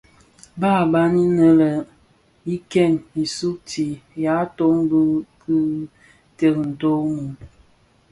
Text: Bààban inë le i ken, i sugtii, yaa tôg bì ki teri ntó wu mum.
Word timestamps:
Bààban 0.59 1.11
inë 1.25 1.47
le 1.59 1.71
i 2.53 2.55
ken, 2.71 2.93
i 3.21 3.23
sugtii, 3.35 3.93
yaa 4.23 4.43
tôg 4.57 4.75
bì 4.89 4.99
ki 5.41 5.57
teri 6.37 6.61
ntó 6.71 6.89
wu 7.01 7.09
mum. 7.15 7.33